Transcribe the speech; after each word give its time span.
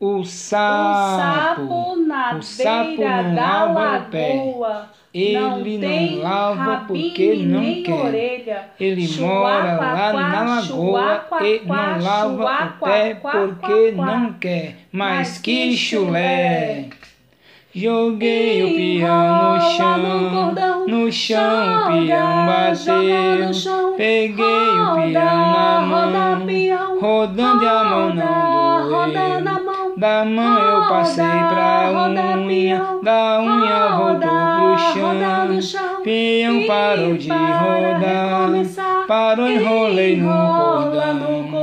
O 0.00 0.18
O 0.18 0.24
sapo, 0.24 1.62
sapo 1.62 1.96
na 1.96 2.36
o 2.36 2.42
sapo 2.42 2.96
beira 2.96 3.22
não 3.22 3.34
da 3.34 3.64
lava 3.64 3.98
o 4.06 4.10
pé. 4.10 4.34
lagoa. 4.34 4.88
Ele 5.14 5.78
não, 5.78 6.18
não 6.18 6.22
lava 6.22 6.84
porque 6.88 7.34
não 7.36 7.82
quer. 7.84 7.92
orelha. 7.92 8.64
Ele 8.80 9.06
Chuá, 9.06 9.28
mora 9.28 9.76
quá, 9.76 9.92
lá 9.92 10.10
quá, 10.10 10.22
na 10.28 10.42
lagoa 10.42 11.16
quá, 11.28 11.46
e 11.46 11.60
não 11.64 12.00
lava 12.02 12.74
o 12.76 12.84
pé 12.84 13.14
porque 13.14 13.92
não 13.92 14.32
quer. 14.34 14.76
Mas 14.90 15.38
que 15.38 15.76
chulé! 15.76 16.88
Joguei 17.76 18.62
o 18.62 18.74
peão 18.76 19.54
no 19.54 19.60
chão, 19.76 20.54
no 20.86 21.12
chão 21.12 21.88
o 21.88 22.06
peão 22.06 22.74
joga 22.74 23.46
bateu. 23.46 23.94
Peguei 23.96 24.80
o 24.80 24.94
peão 24.94 25.12
na 25.12 25.80
mão, 25.80 27.00
rodando 27.00 27.64
e 27.64 27.66
a 27.68 27.84
mão 27.84 28.14
não 28.14 28.52
doeu. 28.52 28.83
Da 30.04 30.22
mão 30.22 30.58
eu 30.58 30.82
passei 30.90 31.24
pra 31.24 31.90
unha, 31.90 32.98
da 33.02 33.40
unha 33.40 33.96
voltou 33.96 34.28
pro 34.28 35.62
chão. 35.62 36.02
Peão 36.02 36.66
parou 36.66 37.16
de 37.16 37.30
rodar, 37.30 38.50
parou, 39.08 39.48
enrolei 39.48 40.16
no 40.16 40.28
cordão. 40.28 41.53